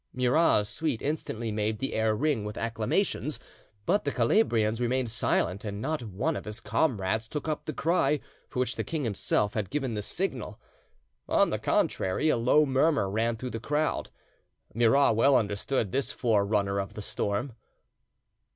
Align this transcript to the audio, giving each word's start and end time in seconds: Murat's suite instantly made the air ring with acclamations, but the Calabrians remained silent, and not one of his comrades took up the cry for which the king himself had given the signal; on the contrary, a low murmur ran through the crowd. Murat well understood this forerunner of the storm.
Murat's 0.15 0.67
suite 0.67 1.03
instantly 1.03 1.51
made 1.51 1.77
the 1.77 1.93
air 1.93 2.15
ring 2.15 2.43
with 2.43 2.57
acclamations, 2.57 3.39
but 3.85 4.03
the 4.03 4.11
Calabrians 4.11 4.81
remained 4.81 5.11
silent, 5.11 5.63
and 5.63 5.79
not 5.79 6.01
one 6.01 6.35
of 6.35 6.45
his 6.45 6.59
comrades 6.59 7.27
took 7.27 7.47
up 7.47 7.65
the 7.65 7.71
cry 7.71 8.19
for 8.49 8.57
which 8.61 8.77
the 8.77 8.83
king 8.83 9.03
himself 9.03 9.53
had 9.53 9.69
given 9.69 9.93
the 9.93 10.01
signal; 10.01 10.59
on 11.29 11.51
the 11.51 11.59
contrary, 11.59 12.29
a 12.29 12.35
low 12.35 12.65
murmur 12.65 13.07
ran 13.11 13.37
through 13.37 13.51
the 13.51 13.59
crowd. 13.59 14.09
Murat 14.73 15.15
well 15.15 15.35
understood 15.35 15.91
this 15.91 16.11
forerunner 16.11 16.79
of 16.79 16.95
the 16.95 17.03
storm. 17.03 17.53